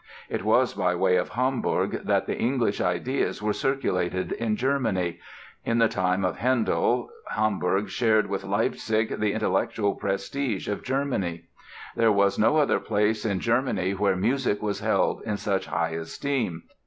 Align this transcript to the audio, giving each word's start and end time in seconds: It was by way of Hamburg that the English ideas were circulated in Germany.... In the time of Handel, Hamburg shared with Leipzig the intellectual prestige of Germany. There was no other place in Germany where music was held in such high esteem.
It 0.29 0.43
was 0.43 0.73
by 0.73 0.95
way 0.95 1.15
of 1.17 1.29
Hamburg 1.29 2.05
that 2.05 2.25
the 2.25 2.35
English 2.35 2.81
ideas 2.81 3.39
were 3.39 3.53
circulated 3.53 4.31
in 4.31 4.55
Germany.... 4.55 5.19
In 5.63 5.77
the 5.77 5.87
time 5.87 6.25
of 6.25 6.37
Handel, 6.39 7.11
Hamburg 7.35 7.87
shared 7.89 8.25
with 8.25 8.43
Leipzig 8.43 9.19
the 9.19 9.33
intellectual 9.33 9.93
prestige 9.93 10.67
of 10.67 10.81
Germany. 10.81 11.43
There 11.95 12.11
was 12.11 12.39
no 12.39 12.57
other 12.57 12.79
place 12.79 13.25
in 13.27 13.41
Germany 13.41 13.93
where 13.93 14.15
music 14.15 14.59
was 14.59 14.79
held 14.79 15.21
in 15.21 15.37
such 15.37 15.67
high 15.67 15.89
esteem. 15.91 16.63